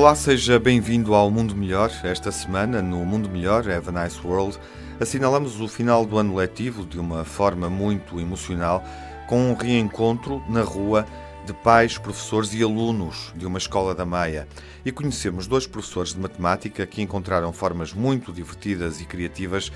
[0.00, 1.92] Olá, seja bem-vindo ao Mundo Melhor.
[2.02, 4.58] Esta semana, no Mundo Melhor, Have a Nice World,
[4.98, 8.82] assinalamos o final do ano letivo de uma forma muito emocional,
[9.28, 11.04] com um reencontro na rua
[11.44, 14.48] de pais, professores e alunos de uma escola da Maia.
[14.86, 19.70] E conhecemos dois professores de matemática que encontraram formas muito divertidas e criativas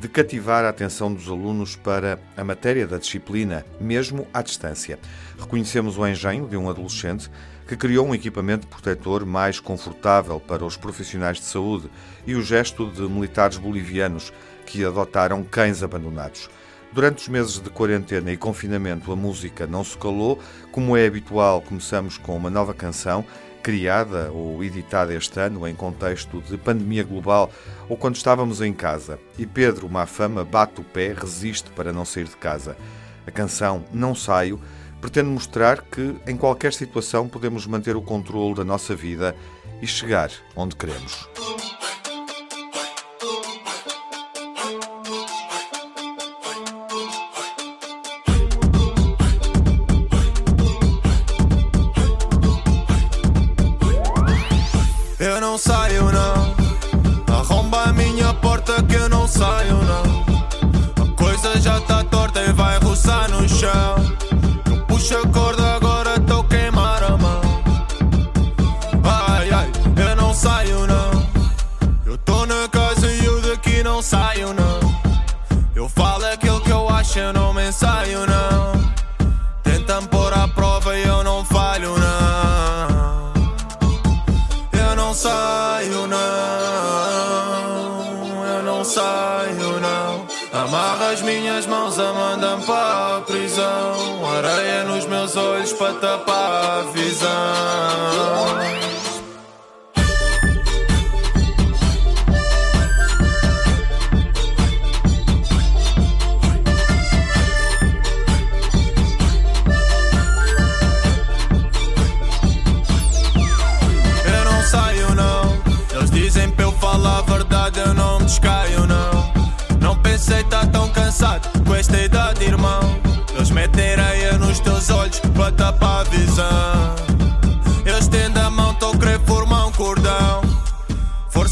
[0.00, 4.98] de cativar a atenção dos alunos para a matéria da disciplina, mesmo à distância.
[5.38, 7.30] Reconhecemos o engenho de um adolescente
[7.70, 11.88] que criou um equipamento protetor mais confortável para os profissionais de saúde
[12.26, 14.32] e o gesto de militares bolivianos
[14.66, 16.50] que adotaram cães abandonados.
[16.92, 20.40] Durante os meses de quarentena e confinamento, a música não se calou.
[20.72, 23.24] Como é habitual, começamos com uma nova canção
[23.62, 27.52] criada ou editada este ano em contexto de pandemia global
[27.88, 29.16] ou quando estávamos em casa.
[29.38, 32.76] E Pedro Mafama bate o pé, resiste para não sair de casa.
[33.24, 34.60] A canção Não Saio
[35.00, 39.34] pretende mostrar que, em qualquer situação, podemos manter o controle da nossa vida
[39.80, 41.28] e chegar onde queremos.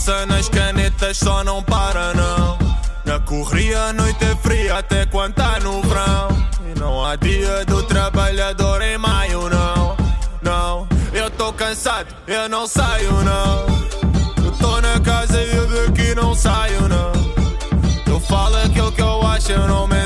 [0.09, 2.57] Nas canetas, só não para, não.
[3.05, 6.29] Na corria a noite é fria até quando tá no verão.
[6.65, 9.97] E não há dia do trabalhador em maio, não.
[10.41, 13.67] Não, eu tô cansado, eu não saio, não.
[14.47, 17.13] Eu tô na casa e eu daqui não saio, não.
[18.07, 19.98] Eu falo aquilo que eu acho, eu não me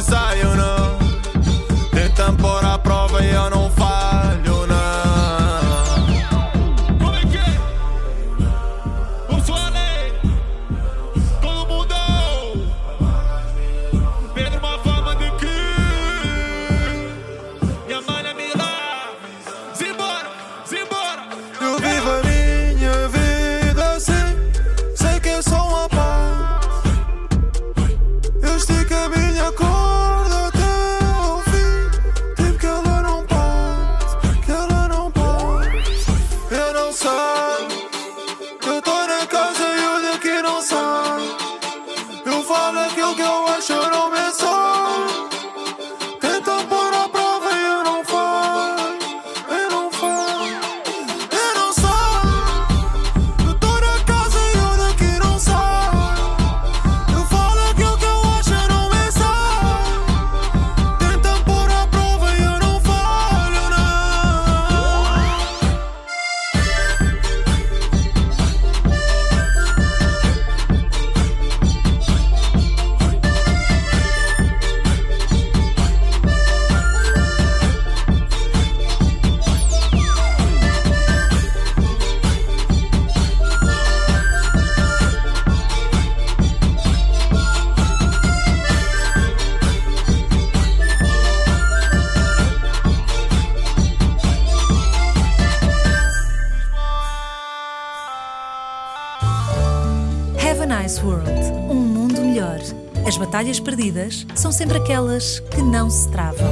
[103.43, 106.47] batalhas perdidas são sempre aquelas que não se travam.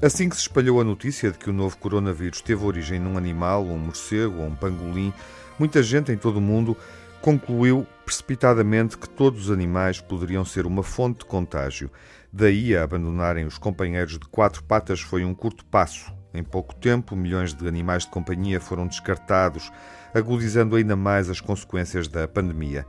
[0.00, 3.66] Assim que se espalhou a notícia de que o novo coronavírus teve origem num animal,
[3.66, 5.12] um morcego ou um pangolim,
[5.58, 6.74] muita gente em todo o mundo
[7.20, 11.90] concluiu precipitadamente que todos os animais poderiam ser uma fonte de contágio.
[12.32, 17.14] Daí a abandonarem os companheiros de quatro patas foi um curto passo Em pouco tempo,
[17.14, 19.70] milhões de animais de companhia foram descartados,
[20.14, 22.86] agudizando ainda mais as consequências da pandemia.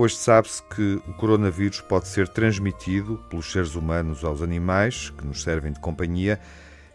[0.00, 5.42] Hoje sabe-se que o coronavírus pode ser transmitido pelos seres humanos aos animais que nos
[5.42, 6.38] servem de companhia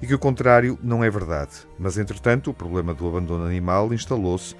[0.02, 1.52] e que o contrário não é verdade.
[1.78, 4.56] Mas, entretanto, o problema do abandono animal instalou-se,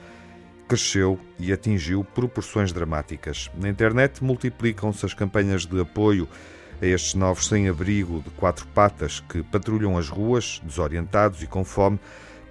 [0.68, 3.50] cresceu e atingiu proporções dramáticas.
[3.56, 6.28] Na internet multiplicam-se as campanhas de apoio
[6.82, 11.98] a estes novos sem-abrigo de quatro patas que patrulham as ruas, desorientados e com fome,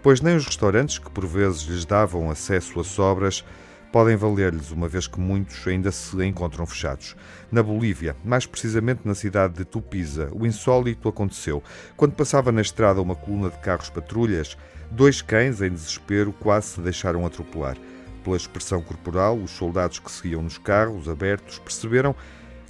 [0.02, 3.44] pois nem os restaurantes, que por vezes lhes davam acesso a sobras,
[3.92, 7.14] podem valer-lhes, uma vez que muitos ainda se encontram fechados.
[7.50, 11.62] Na Bolívia, mais precisamente na cidade de Tupiza, o insólito aconteceu.
[11.94, 14.56] Quando passava na estrada uma coluna de carros patrulhas,
[14.90, 17.76] dois cães, em desespero, quase se deixaram atropelar.
[18.24, 22.16] Pela expressão corporal, os soldados que seguiam nos carros abertos perceberam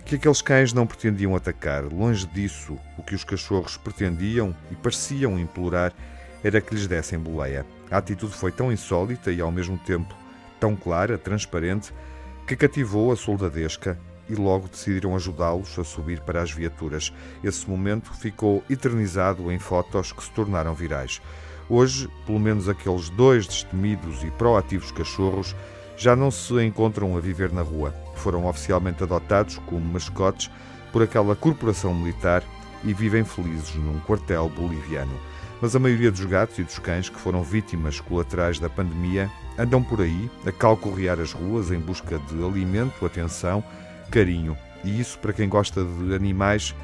[0.04, 1.84] que aqueles cães não pretendiam atacar.
[1.84, 5.92] Longe disso, o que os cachorros pretendiam e pareciam implorar
[6.42, 7.64] era que lhes dessem boleia.
[7.88, 10.21] A atitude foi tão insólita e, ao mesmo tempo,
[10.62, 11.92] tão clara, transparente,
[12.46, 13.98] que cativou a soldadesca
[14.28, 17.12] e logo decidiram ajudá-los a subir para as viaturas.
[17.42, 21.20] Esse momento ficou eternizado em fotos que se tornaram virais.
[21.68, 25.56] Hoje, pelo menos aqueles dois destemidos e proativos cachorros
[25.96, 27.92] já não se encontram a viver na rua.
[28.14, 30.48] Foram oficialmente adotados como mascotes
[30.92, 32.44] por aquela corporação militar
[32.84, 35.18] e vivem felizes num quartel boliviano.
[35.60, 39.82] Mas a maioria dos gatos e dos cães que foram vítimas colaterais da pandemia andam
[39.82, 43.62] por aí a calcorrear as ruas em busca de alimento, atenção,
[44.10, 44.56] carinho.
[44.84, 46.74] E isso, para quem gosta de animais,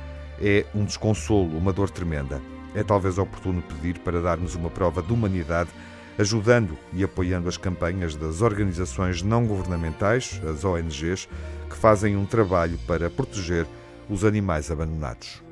[0.41, 2.41] é um desconsolo, uma dor tremenda.
[2.75, 5.71] É talvez oportuno pedir para darmos uma prova de humanidade,
[6.19, 11.29] ajudando e apoiando as campanhas das organizações não governamentais, as ONGs,
[11.69, 13.67] que fazem um trabalho para proteger
[14.09, 15.43] os animais abandonados.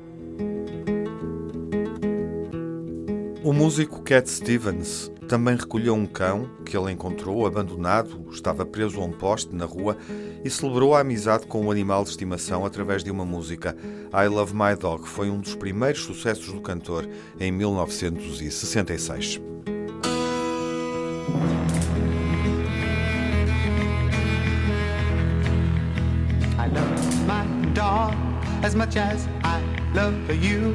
[3.43, 9.03] O músico Cat Stevens também recolheu um cão que ele encontrou abandonado, estava preso a
[9.03, 9.97] um poste na rua
[10.43, 13.75] e celebrou a amizade com o animal de estimação através de uma música.
[14.13, 17.07] I Love My Dog foi um dos primeiros sucessos do cantor
[17.39, 19.41] em 1966.
[26.57, 28.15] I love my dog
[28.63, 29.61] as much as I
[29.93, 30.73] love you.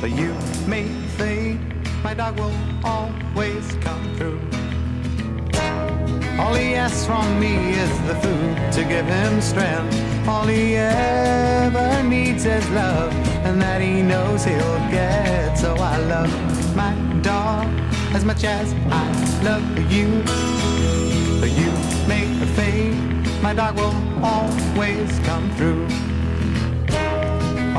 [0.00, 0.34] But you
[0.68, 0.84] may
[1.16, 1.73] think
[2.04, 2.52] my dog will
[2.84, 4.38] always come through.
[6.38, 10.28] All he asks from me is the food to give him strength.
[10.28, 13.10] All he ever needs is love,
[13.46, 15.54] and that he knows he'll get.
[15.56, 17.66] So I love my dog
[18.12, 19.06] as much as I
[19.42, 20.08] love you.
[21.40, 21.70] But you
[22.06, 22.94] make a fade,
[23.42, 26.13] my dog will always come through.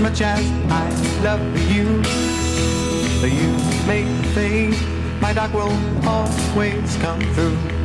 [0.00, 1.40] as much as I love
[1.70, 2.02] you.
[3.28, 3.52] You
[3.86, 4.74] make fade,
[5.20, 5.72] my dog will
[6.06, 7.79] always come through.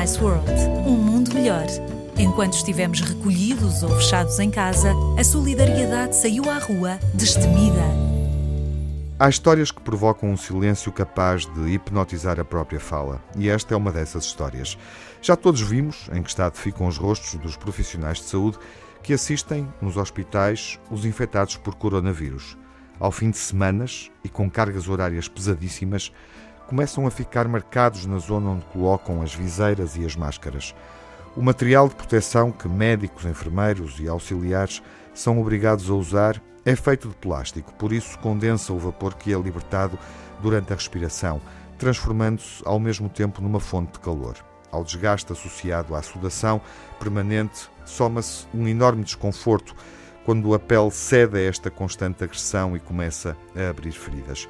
[0.00, 0.50] Nice World
[0.86, 1.66] um mundo melhor.
[2.16, 8.09] Enquanto estivemos recolhidos ou fechados em casa, a solidariedade saiu à rua destemida.
[9.22, 13.76] Há histórias que provocam um silêncio capaz de hipnotizar a própria fala, e esta é
[13.76, 14.78] uma dessas histórias.
[15.20, 18.56] Já todos vimos em que estado ficam os rostos dos profissionais de saúde
[19.02, 22.56] que assistem nos hospitais os infectados por coronavírus.
[22.98, 26.10] Ao fim de semanas e com cargas horárias pesadíssimas,
[26.66, 30.74] começam a ficar marcados na zona onde colocam as viseiras e as máscaras.
[31.36, 37.08] O material de proteção que médicos, enfermeiros e auxiliares são obrigados a usar é feito
[37.08, 39.98] de plástico, por isso condensa o vapor que é libertado
[40.40, 41.40] durante a respiração,
[41.78, 44.36] transformando-se ao mesmo tempo numa fonte de calor.
[44.70, 46.60] Ao desgaste associado à sudação
[47.00, 49.74] permanente, soma-se um enorme desconforto
[50.24, 54.48] quando a pele cede a esta constante agressão e começa a abrir feridas.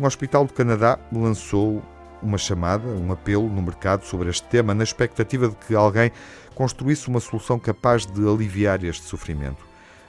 [0.00, 1.82] Um hospital do Canadá lançou
[2.22, 6.10] uma chamada, um apelo no mercado sobre este tema, na expectativa de que alguém
[6.54, 9.67] construísse uma solução capaz de aliviar este sofrimento.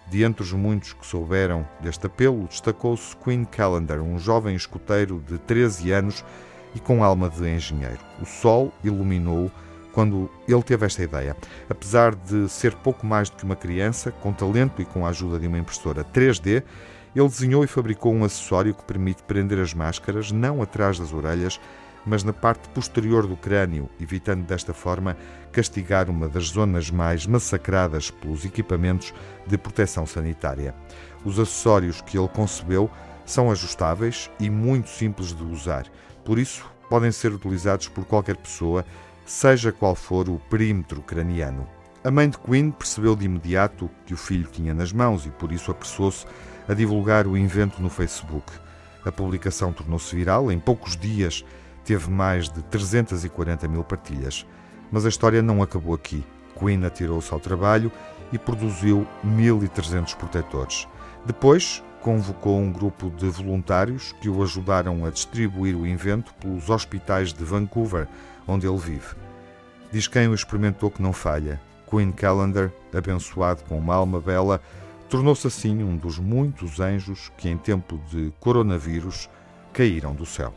[0.10, 5.38] De entre os muitos que souberam deste apelo, destacou-se Queen Callender, um jovem escoteiro de
[5.38, 6.26] 13 anos
[6.74, 8.00] e com alma de engenheiro.
[8.20, 9.52] O sol iluminou-o
[9.92, 11.36] quando ele teve esta ideia.
[11.70, 15.40] Apesar de ser pouco mais do que uma criança, com talento e com a ajuda
[15.40, 16.64] de uma impressora 3D,
[17.16, 21.60] ele desenhou e fabricou um acessório que permite prender as máscaras não atrás das orelhas,
[22.06, 25.18] mas na parte posterior do crânio, evitando desta forma
[25.52, 29.14] castigar uma das zonas mais massacradas pelos equipamentos
[29.46, 30.74] de proteção sanitária.
[31.26, 32.90] Os acessórios que ele concebeu
[33.26, 35.86] são ajustáveis e muito simples de usar,
[36.24, 38.84] por isso podem ser utilizados por qualquer pessoa,
[39.26, 41.68] seja qual for o perímetro craniano.
[42.04, 45.52] A mãe de Queen percebeu de imediato que o filho tinha nas mãos e por
[45.52, 46.26] isso apressou-se
[46.68, 48.52] a divulgar o invento no Facebook.
[49.06, 51.44] A publicação tornou-se viral em poucos dias
[51.90, 54.46] teve mais de 340 mil partilhas.
[54.92, 56.24] Mas a história não acabou aqui.
[56.56, 57.92] Queen atirou-se ao trabalho
[58.32, 60.88] e produziu 1.300 protetores.
[61.26, 67.34] Depois, convocou um grupo de voluntários que o ajudaram a distribuir o invento pelos hospitais
[67.34, 68.08] de Vancouver,
[68.48, 69.16] onde ele vive.
[69.92, 71.60] Diz quem o experimentou que não falha.
[71.90, 74.62] Queen Callender, abençoado com uma alma bela,
[75.10, 79.28] tornou-se assim um dos muitos anjos que, em tempo de coronavírus,
[79.74, 80.54] caíram do céu.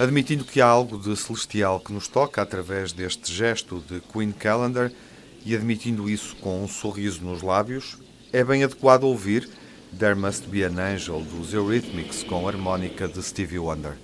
[0.00, 4.90] Admitindo que há algo de celestial que nos toca através deste gesto de Queen Calendar
[5.44, 7.98] e admitindo isso com um sorriso nos lábios,
[8.32, 9.46] é bem adequado ouvir
[9.98, 13.98] There Must Be an Angel dos Eurythmics com a harmónica de Stevie Wonder.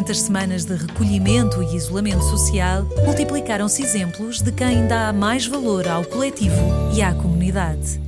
[0.00, 5.86] Durante as semanas de recolhimento e isolamento social, multiplicaram-se exemplos de quem dá mais valor
[5.86, 6.56] ao coletivo
[6.94, 8.00] e à comunidade.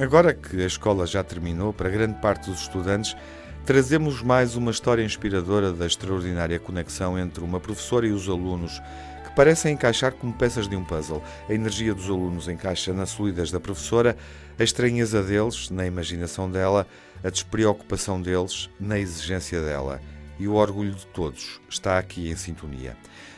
[0.00, 3.16] Agora que a escola já terminou, para grande parte dos estudantes,
[3.64, 8.82] trazemos mais uma história inspiradora da extraordinária conexão entre uma professora e os alunos,
[9.22, 11.22] que parecem encaixar como peças de um puzzle.
[11.48, 14.16] A energia dos alunos encaixa na solidez da professora,
[14.58, 16.88] a estranheza deles na imaginação dela
[17.22, 20.00] a despreocupação deles na exigência dela
[20.40, 22.96] e o orgulho de todos está aqui em sintonia.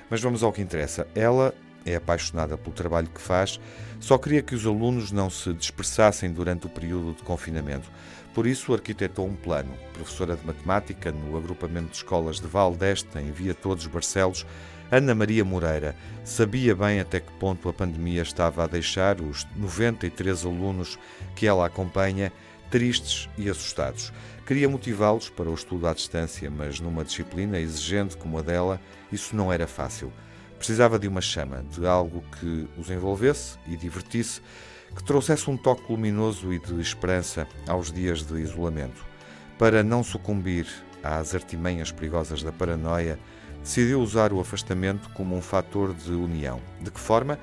[0.09, 1.07] Mas vamos ao que interessa.
[1.17, 1.53] Ela
[1.85, 3.59] é apaixonada pelo trabalho que faz,
[3.99, 7.91] só queria que os alunos não se dispersassem durante o período de confinamento.
[8.33, 9.75] Por isso, arquitetou um plano.
[9.93, 14.47] Professora de matemática no agrupamento de escolas de Valdeste, em Via Todos Barcelos,
[14.93, 20.45] Ana Maria Moreira sabia bem até que ponto a pandemia estava a deixar os 93
[20.45, 20.99] alunos
[21.35, 22.31] que ela acompanha
[22.73, 24.11] tristes e assustados.
[24.47, 28.81] Queria motivá-los para o estudo à distância, mas numa disciplina exigente como a dela,
[29.13, 30.11] isso não era fácil.
[30.57, 34.41] Precisava de uma chama, de algo que os envolvesse e divertisse,
[34.97, 39.05] que trouxesse um toque luminoso e de esperança aos dias de isolamento.
[39.59, 40.67] Para não sucumbir
[41.03, 43.19] às artimanhas perigosas da paranoia,
[43.63, 46.59] decidiu usar o afastamento como um fator de união.
[46.81, 47.39] De que forma?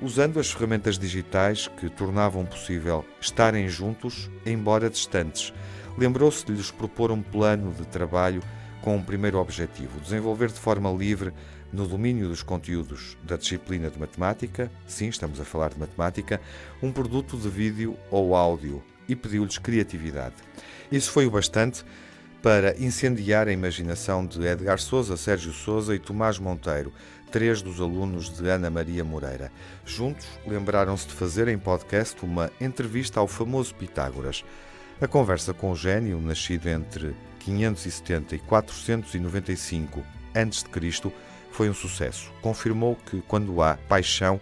[0.00, 5.52] Usando as ferramentas digitais que tornavam possível estarem juntos, embora distantes.
[5.96, 8.42] Lembrou-se de lhes propor um plano de trabalho
[8.80, 11.32] com um primeiro objetivo: desenvolver de forma livre,
[11.72, 16.40] no domínio dos conteúdos da disciplina de matemática, sim, estamos a falar de matemática,
[16.82, 20.36] um produto de vídeo ou áudio e pediu-lhes criatividade.
[20.90, 21.84] Isso foi o bastante
[22.42, 26.92] para incendiar a imaginação de Edgar Souza, Sérgio Souza e Tomás Monteiro,
[27.30, 29.52] três dos alunos de Ana Maria Moreira.
[29.84, 34.44] Juntos, lembraram-se de fazer em podcast uma entrevista ao famoso Pitágoras.
[35.00, 40.02] A conversa com o gênio, nascido entre 570 e 495
[40.34, 41.12] a.C.,
[41.50, 42.30] foi um sucesso.
[42.40, 44.40] Confirmou que, quando há paixão,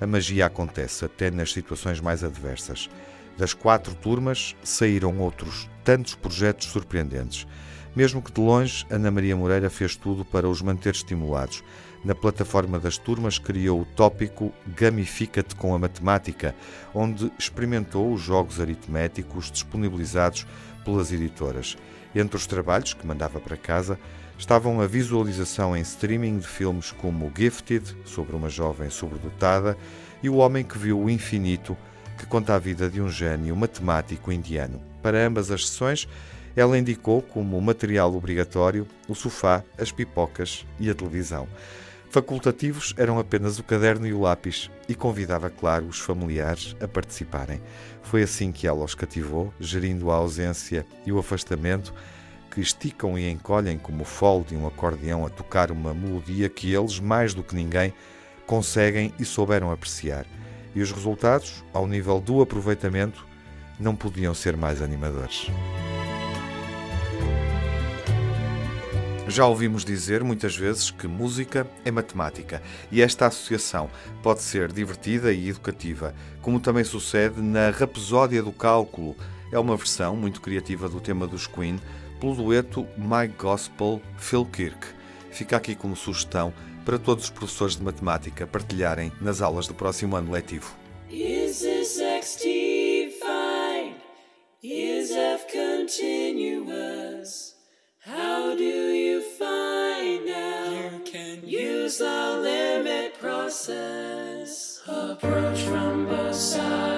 [0.00, 2.88] a magia acontece, até nas situações mais adversas.
[3.36, 7.46] Das quatro turmas saíram outros tantos projetos surpreendentes.
[7.94, 11.62] Mesmo que de longe, Ana Maria Moreira fez tudo para os manter estimulados.
[12.04, 16.54] Na plataforma das turmas criou o tópico Gamifica-te com a Matemática,
[16.94, 20.46] onde experimentou os jogos aritméticos disponibilizados
[20.84, 21.78] pelas editoras.
[22.14, 23.98] Entre os trabalhos que mandava para casa
[24.38, 29.74] estavam a visualização em streaming de filmes como Gifted, sobre uma jovem sobredotada,
[30.22, 31.74] e O Homem que Viu o Infinito,
[32.18, 34.80] que conta a vida de um gênio matemático indiano.
[35.02, 36.06] Para ambas as sessões,
[36.54, 41.48] ela indicou como material obrigatório o sofá, as pipocas e a televisão.
[42.14, 47.60] Facultativos eram apenas o caderno e o lápis e convidava, claro, os familiares a participarem.
[48.04, 51.92] Foi assim que ela os cativou, gerindo a ausência e o afastamento,
[52.52, 56.72] que esticam e encolhem como o fole de um acordeão a tocar uma melodia que
[56.72, 57.92] eles, mais do que ninguém,
[58.46, 60.24] conseguem e souberam apreciar.
[60.72, 63.26] E os resultados, ao nível do aproveitamento,
[63.76, 65.50] não podiam ser mais animadores.
[69.26, 73.88] Já ouvimos dizer muitas vezes que música é matemática e esta associação
[74.22, 79.16] pode ser divertida e educativa, como também sucede na Rapsódia do Cálculo.
[79.50, 81.80] É uma versão muito criativa do tema dos Queen
[82.20, 84.86] pelo dueto My Gospel Phil Kirk.
[85.30, 86.52] Fica aqui como sugestão
[86.84, 90.76] para todos os professores de matemática partilharem nas aulas do próximo ano letivo.
[91.10, 92.42] Is this XT
[93.20, 93.96] fine?
[94.62, 97.54] Is F continuous?
[98.06, 98.93] How do
[99.42, 100.02] out?
[100.02, 104.82] You can use the limit process.
[104.86, 106.93] Approach from both sides,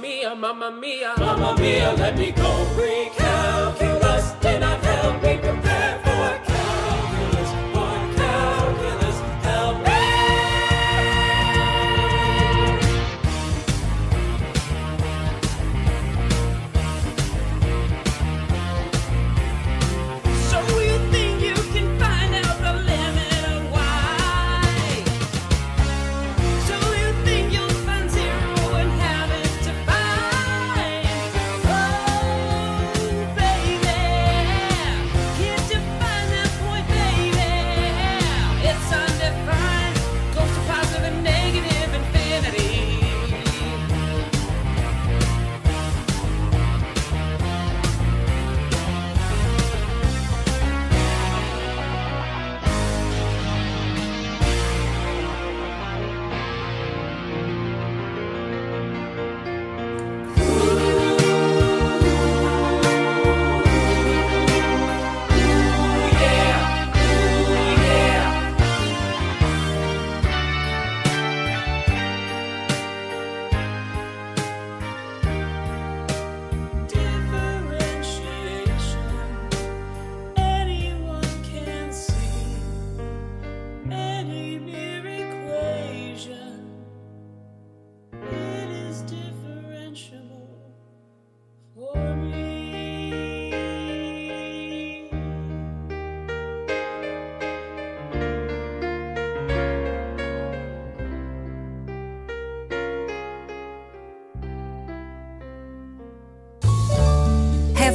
[0.00, 1.12] mia, mamma mia.
[1.18, 2.50] Mamma mia, let me go.
[2.76, 5.36] Recalculus did not help me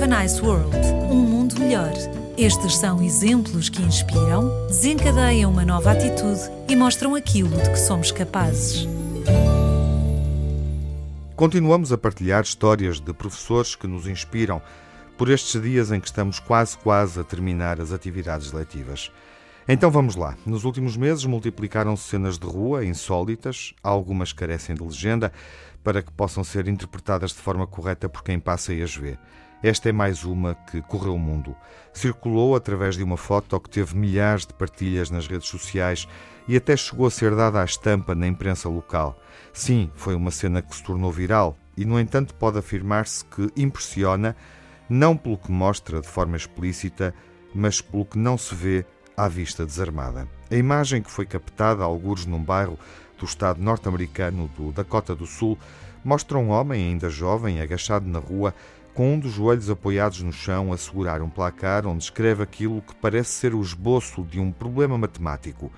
[0.04, 0.76] a Nice World
[1.10, 1.94] um mundo melhor.
[2.38, 8.12] Estes são exemplos que inspiram, desencadeiam uma nova atitude e mostram aquilo de que somos
[8.12, 8.86] capazes.
[11.38, 14.62] Continuamos a partilhar histórias de professores que nos inspiram
[15.18, 19.10] por estes dias em que estamos quase quase a terminar as atividades letivas.
[19.66, 20.36] Então vamos lá.
[20.46, 25.32] Nos últimos meses multiplicaram-se cenas de rua insólitas, algumas carecem de legenda
[25.82, 29.18] para que possam ser interpretadas de forma correta por quem passa e as vê.
[29.63, 31.56] Esta é mais uma que correu o mundo.
[31.93, 36.06] Circulou através de uma foto que teve milhares de partilhas nas redes sociais
[36.45, 39.17] e até chegou a ser dada à estampa na imprensa local.
[39.54, 44.36] Sim, foi uma cena que se tornou viral e, no entanto, pode afirmar-se que impressiona
[44.89, 47.15] não pelo que mostra de forma explícita,
[47.56, 50.28] mas pelo que não se vê à vista desarmada.
[50.52, 52.78] A imagem que foi captada a algures num bairro
[53.17, 55.58] do estado norte-americano do Dakota do Sul
[56.04, 58.54] mostra um homem ainda jovem agachado na rua
[58.93, 62.93] com um dos joelhos apoiados no chão a segurar um placar onde escreve aquilo que
[62.95, 65.71] parece ser o esboço de um problema matemático.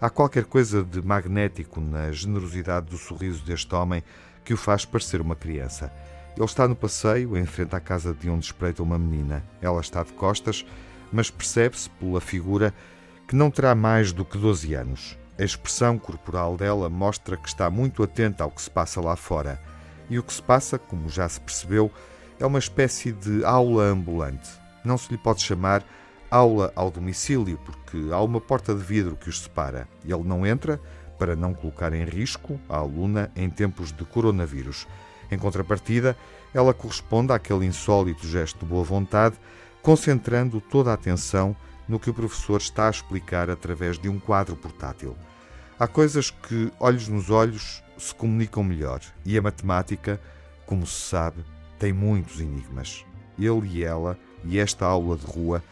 [0.00, 4.02] Há qualquer coisa de magnético na generosidade do sorriso deste homem
[4.44, 5.92] que o faz parecer uma criança.
[6.36, 9.42] Ele está no passeio, em frente à casa de onde espreita uma menina.
[9.60, 10.64] Ela está de costas,
[11.12, 12.74] mas percebe-se pela figura
[13.26, 15.18] que não terá mais do que 12 anos.
[15.38, 19.60] A expressão corporal dela mostra que está muito atenta ao que se passa lá fora.
[20.10, 21.92] E o que se passa, como já se percebeu,
[22.40, 24.48] é uma espécie de aula ambulante.
[24.84, 25.84] Não se lhe pode chamar
[26.30, 29.88] aula ao domicílio, porque há uma porta de vidro que os separa.
[30.04, 30.80] Ele não entra
[31.18, 34.86] para não colocar em risco a aluna em tempos de coronavírus.
[35.30, 36.16] Em contrapartida,
[36.54, 39.36] ela corresponde àquele insólito gesto de boa vontade,
[39.82, 41.56] concentrando toda a atenção
[41.88, 45.16] no que o professor está a explicar através de um quadro portátil.
[45.78, 50.20] Há coisas que, olhos nos olhos, se comunicam melhor, e a matemática,
[50.66, 51.44] como se sabe,
[51.78, 53.04] tem muitos enigmas.
[53.38, 55.62] Ele e ela, e esta aula de rua,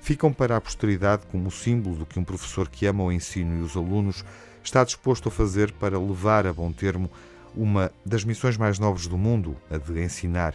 [0.00, 3.62] ficam para a posteridade como símbolo do que um professor que ama o ensino e
[3.62, 4.24] os alunos
[4.62, 7.10] está disposto a fazer para levar a bom termo
[7.54, 10.54] uma das missões mais nobres do mundo, a de ensinar.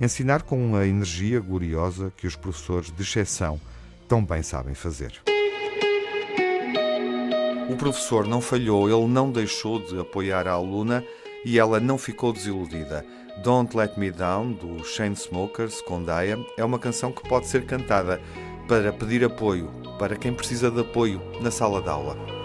[0.00, 3.60] Ensinar com uma energia gloriosa que os professores de exceção
[4.08, 5.20] tão bem sabem fazer.
[7.68, 11.04] O professor não falhou, ele não deixou de apoiar a aluna
[11.44, 13.04] e ela não ficou desiludida.
[13.42, 14.82] Don't Let Me Down, do
[15.14, 18.20] Smokers com Daya, é uma canção que pode ser cantada
[18.66, 22.35] para pedir apoio para quem precisa de apoio na sala de aula.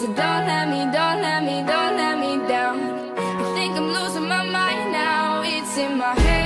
[0.00, 2.78] So don't let me, don't let me, don't let me down.
[3.18, 6.39] I think I'm losing my mind now, it's in my head.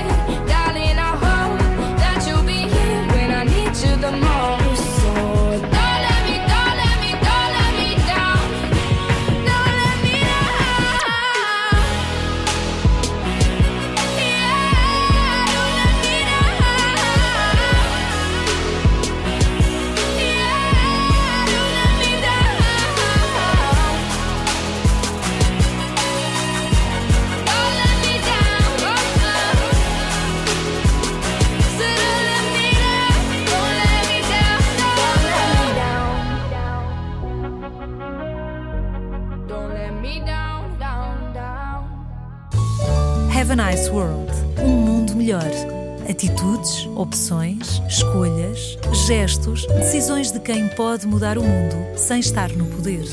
[46.09, 53.03] Atitudes, opções, escolhas, gestos, decisões de quem pode mudar o mundo sem estar no poder.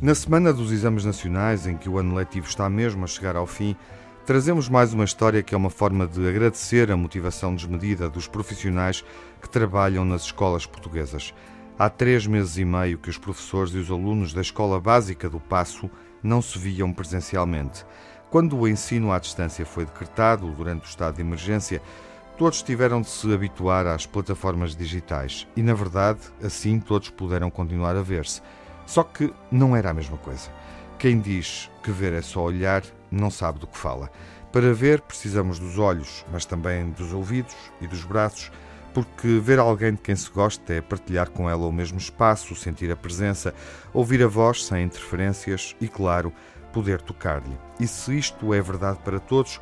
[0.00, 3.46] Na semana dos exames nacionais, em que o ano letivo está mesmo a chegar ao
[3.46, 3.76] fim,
[4.26, 9.04] trazemos mais uma história que é uma forma de agradecer a motivação desmedida dos profissionais
[9.40, 11.32] que trabalham nas escolas portuguesas.
[11.78, 15.38] Há três meses e meio que os professores e os alunos da Escola Básica do
[15.38, 15.88] Passo
[16.20, 17.84] não se viam presencialmente.
[18.32, 21.82] Quando o ensino à distância foi decretado durante o estado de emergência,
[22.38, 27.94] todos tiveram de se habituar às plataformas digitais e, na verdade, assim todos puderam continuar
[27.94, 28.40] a ver-se.
[28.86, 30.48] Só que não era a mesma coisa.
[30.98, 34.10] Quem diz que ver é só olhar não sabe do que fala.
[34.50, 38.50] Para ver, precisamos dos olhos, mas também dos ouvidos e dos braços,
[38.94, 42.90] porque ver alguém de quem se gosta é partilhar com ela o mesmo espaço, sentir
[42.90, 43.54] a presença,
[43.92, 46.32] ouvir a voz sem interferências e, claro,
[46.72, 47.56] poder tocar-lhe.
[47.78, 49.60] E se isto é verdade para todos,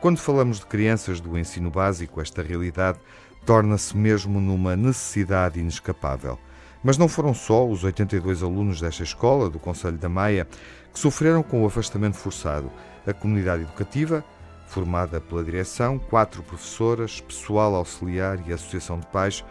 [0.00, 2.98] quando falamos de crianças do ensino básico, esta realidade
[3.44, 6.38] torna-se mesmo numa necessidade inescapável.
[6.82, 10.46] Mas não foram só os 82 alunos desta escola, do Conselho da Maia,
[10.92, 12.70] que sofreram com o afastamento forçado.
[13.06, 14.24] A comunidade educativa,
[14.66, 19.44] formada pela direção, quatro professoras, pessoal auxiliar e associação de pais,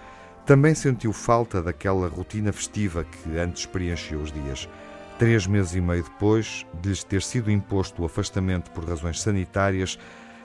[0.45, 4.67] também sentiu falta daquela rotina festiva que antes preencheu os dias.
[5.19, 9.99] Três meses e meio depois de lhes ter sido imposto o afastamento por razões sanitárias,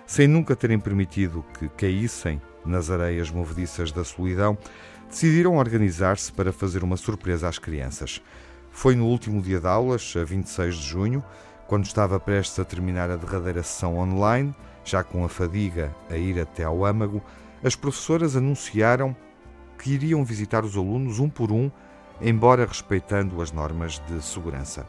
[0.05, 4.59] sem nunca terem permitido que caíssem nas areias movediças da solidão,
[5.09, 8.21] decidiram organizar-se para fazer uma surpresa às crianças.
[8.73, 11.25] Foi no último dia de aulas, a 26 de junho,
[11.69, 14.53] quando estava prestes a terminar a derradeira sessão online,
[14.85, 17.23] já com a fadiga a ir até ao âmago,
[17.63, 19.15] as professoras anunciaram
[19.79, 21.71] que iriam visitar os alunos um por um,
[22.21, 24.87] embora respeitando as normas de segurança.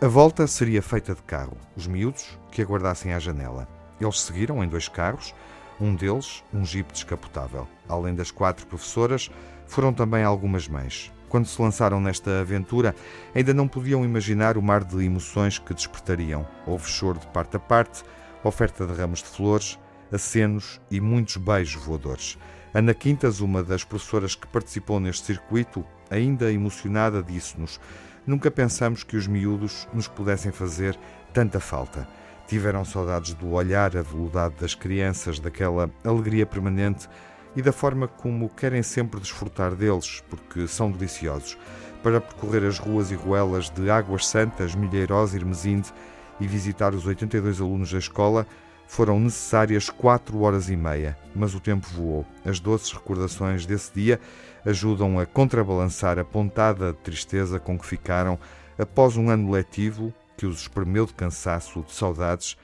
[0.00, 3.66] A volta seria feita de carro, os miúdos que aguardassem à janela.
[4.00, 5.34] Eles seguiram em dois carros,
[5.80, 7.66] um deles um jipe descapotável.
[7.88, 9.30] Além das quatro professoras,
[9.66, 11.12] foram também algumas mães.
[11.28, 12.94] Quando se lançaram nesta aventura,
[13.34, 16.46] ainda não podiam imaginar o mar de emoções que despertariam.
[16.66, 18.02] Houve choro de parte a parte,
[18.42, 19.78] oferta de ramos de flores,
[20.10, 22.38] acenos e muitos beijos voadores.
[22.74, 27.80] Ana Quintas, uma das professoras que participou neste circuito, ainda emocionada, disse-nos:
[28.26, 30.98] Nunca pensamos que os miúdos nos pudessem fazer
[31.32, 32.06] tanta falta.
[32.46, 37.08] Tiveram saudades do olhar aveludado das crianças, daquela alegria permanente
[37.56, 41.56] e da forma como querem sempre desfrutar deles, porque são deliciosos,
[42.02, 45.92] para percorrer as ruas e ruelas de Águas Santas, Milheirós e Hermesinde
[46.38, 48.46] e visitar os 82 alunos da escola,
[48.88, 52.26] foram necessárias quatro horas e meia, mas o tempo voou.
[52.44, 54.18] As doces recordações desse dia
[54.64, 58.38] ajudam a contrabalançar a pontada de tristeza com que ficaram
[58.78, 62.56] após um ano letivo que os espremeu de cansaço, de saudades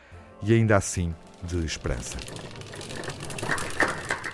[0.42, 2.16] e ainda assim de esperança.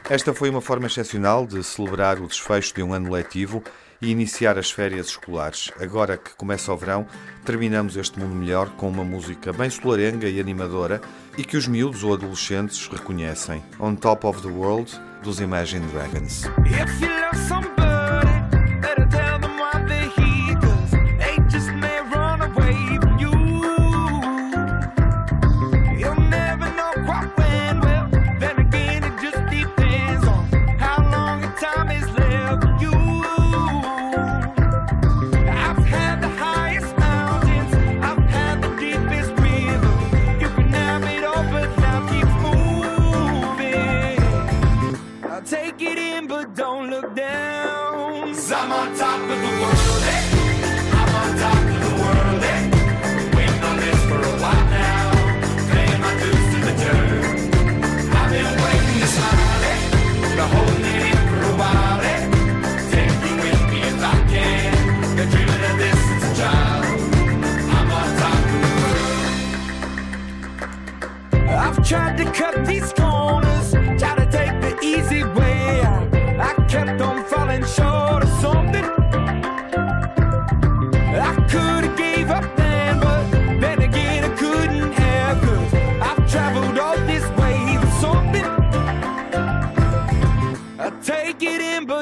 [0.09, 3.63] Esta foi uma forma excepcional de celebrar o desfecho de um ano letivo
[4.01, 5.71] e iniciar as férias escolares.
[5.81, 7.07] Agora que começa o verão,
[7.45, 11.01] terminamos este mundo melhor com uma música bem solarenga e animadora
[11.37, 13.63] e que os miúdos ou adolescentes reconhecem.
[13.79, 14.91] On Top of the World,
[15.23, 16.45] dos Imagine Dragons.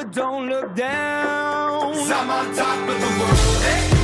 [0.03, 1.93] Don't look down.
[1.93, 3.98] i I'm on top of the world, hey.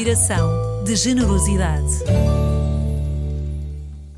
[0.00, 1.86] Conspiração de generosidade.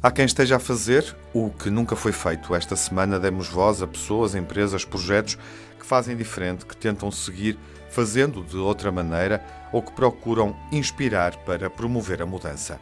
[0.00, 2.54] Há quem esteja a fazer o que nunca foi feito.
[2.54, 5.36] Esta semana demos voz a pessoas, empresas, projetos
[5.80, 7.58] que fazem diferente, que tentam seguir
[7.90, 12.78] fazendo de outra maneira ou que procuram inspirar para promover a mudança.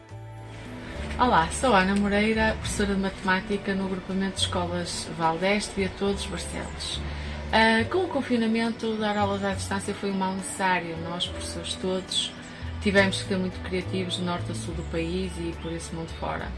[1.18, 6.26] Olá, sou Ana Moreira, professora de Matemática no agrupamento de escolas Valdeste e a todos
[6.26, 6.96] Barcelos.
[6.96, 10.96] Uh, com o confinamento, dar aulas à distância foi um mal necessário.
[10.98, 12.32] Nós, professores todos,
[12.80, 16.10] tivemos que ser muito criativos de norte a sul do país e por esse mundo
[16.18, 16.48] fora.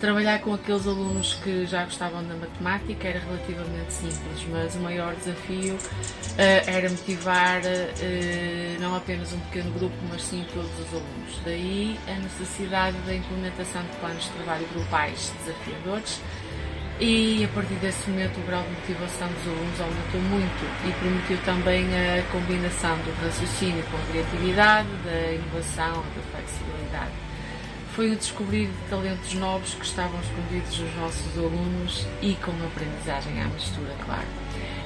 [0.00, 5.12] Trabalhar com aqueles alunos que já gostavam da matemática era relativamente simples, mas o maior
[5.16, 11.40] desafio uh, era motivar uh, não apenas um pequeno grupo, mas sim todos os alunos.
[11.44, 16.20] Daí a necessidade da implementação de planos de trabalho grupais desafiadores
[17.00, 21.38] e a partir desse momento o grau de motivação dos alunos aumentou muito e permitiu
[21.44, 27.28] também a combinação do raciocínio com a criatividade, da inovação, da flexibilidade
[27.98, 32.66] foi o descobrir de talentos novos que estavam escondidos nos nossos alunos e com uma
[32.66, 34.22] aprendizagem à mistura, claro.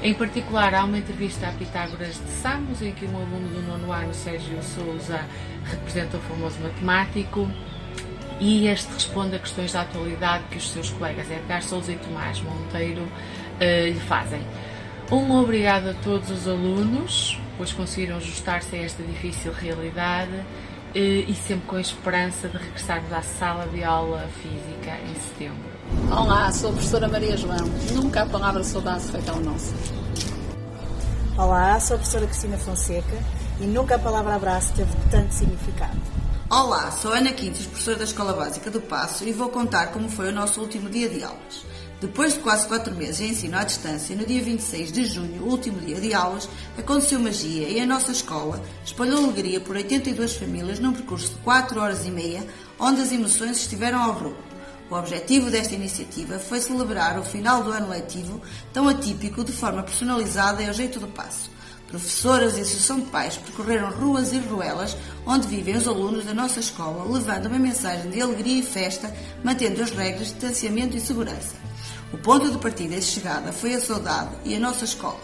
[0.02, 3.92] Em particular, há uma entrevista a Pitágoras de Samos, em que um aluno do nono
[3.92, 5.26] ano, Sérgio Souza,
[5.62, 7.50] representa o famoso matemático
[8.40, 12.40] e este responde a questões da atualidade que os seus colegas Edgar Souza e Tomás
[12.40, 14.42] Monteiro uh, lhe fazem.
[15.10, 20.42] Um obrigado a todos os alunos, pois conseguiram ajustar-se a esta difícil realidade
[20.94, 25.70] eh, e sempre com a esperança de regressarmos à sala de aula física em setembro.
[26.10, 27.66] Olá, sou a professora Maria João.
[27.92, 29.74] Nunca a palavra saudade foi tão nossa.
[31.36, 33.18] Olá, sou a professora Cristina Fonseca
[33.60, 36.21] e nunca a palavra abraço teve tanto significado.
[36.54, 40.28] Olá, sou Ana Quintos, professora da Escola Básica do Passo e vou contar como foi
[40.28, 41.64] o nosso último dia de aulas.
[41.98, 45.80] Depois de quase quatro meses em ensino à distância, no dia 26 de junho, último
[45.80, 46.46] dia de aulas,
[46.76, 51.80] aconteceu magia e a nossa escola espalhou alegria por 82 famílias num percurso de 4
[51.80, 52.46] horas e meia,
[52.78, 54.44] onde as emoções estiveram ao rubro.
[54.90, 58.42] O objetivo desta iniciativa foi celebrar o final do ano letivo,
[58.74, 61.50] tão atípico, de forma personalizada e ao jeito do passo.
[61.92, 66.58] Professoras e associação de pais percorreram ruas e ruelas onde vivem os alunos da nossa
[66.58, 69.14] escola, levando uma mensagem de alegria e festa,
[69.44, 71.54] mantendo as regras de distanciamento e segurança.
[72.10, 75.20] O ponto de partida e de chegada foi a saudade e a nossa escola.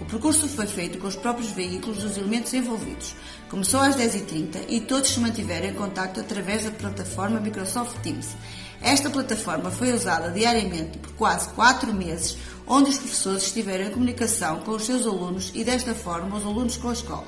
[0.00, 3.16] O percurso foi feito com os próprios veículos dos elementos envolvidos.
[3.50, 8.36] Começou às 10h30 e todos se mantiveram em contato através da plataforma Microsoft Teams.
[8.80, 12.36] Esta plataforma foi usada diariamente por quase quatro meses,
[12.66, 16.76] onde os professores estiveram em comunicação com os seus alunos e, desta forma, os alunos
[16.76, 17.26] com a escola.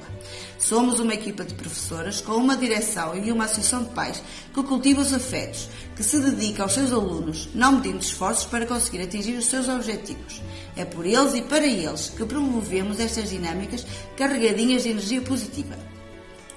[0.59, 4.23] Somos uma equipa de professoras com uma direção e uma associação de pais
[4.53, 9.03] que cultiva os afetos, que se dedica aos seus alunos, não medindo esforços para conseguir
[9.03, 10.41] atingir os seus objetivos.
[10.77, 15.94] É por eles e para eles que promovemos estas dinâmicas carregadinhas de energia positiva.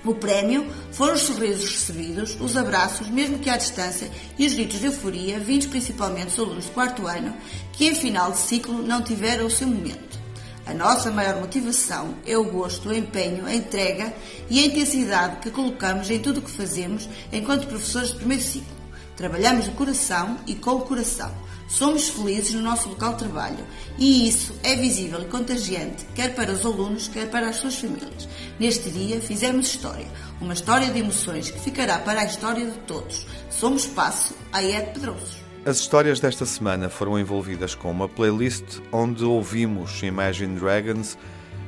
[0.08, 4.80] O prémio foram os sorrisos recebidos, os abraços, mesmo que à distância, e os gritos
[4.80, 7.36] de euforia, vindos principalmente dos alunos do quarto ano,
[7.74, 10.18] que em final de ciclo não tiveram o seu momento.
[10.66, 14.14] A nossa maior motivação é o gosto, o empenho, a entrega
[14.50, 18.78] e a intensidade que colocamos em tudo o que fazemos enquanto professores de primeiro ciclo.
[19.18, 21.34] Trabalhamos de coração e com o coração.
[21.68, 23.66] Somos felizes no nosso local de trabalho
[23.98, 28.28] e isso é visível e contagiante, quer para os alunos, quer para as suas famílias.
[28.58, 30.08] Neste dia fizemos história,
[30.40, 33.28] uma história de emoções que ficará para a história de todos.
[33.50, 35.38] Somos Passo, Ed Pedroso.
[35.66, 41.18] As histórias desta semana foram envolvidas com uma playlist onde ouvimos Imagine Dragons,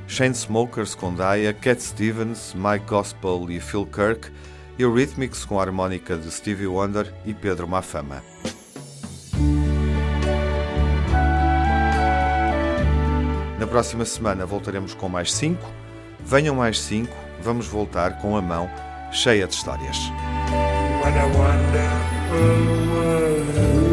[0.08, 4.32] Smokers com Daya, Cat Stevens, Mike Gospel e Phil Kirk,
[4.80, 8.24] Eurythmics com a harmónica de Stevie Wonder e Pedro Mafama.
[13.70, 15.70] Próxima semana voltaremos com mais cinco.
[16.20, 18.70] Venham mais cinco, vamos voltar com a mão
[19.12, 19.98] cheia de histórias.
[21.02, 23.89] What a wonderful world.